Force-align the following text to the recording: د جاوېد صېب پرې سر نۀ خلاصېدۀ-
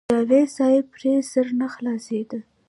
د 0.03 0.03
جاوېد 0.11 0.47
صېب 0.55 0.83
پرې 0.93 1.13
سر 1.31 1.47
نۀ 1.59 1.67
خلاصېدۀ- 1.73 2.37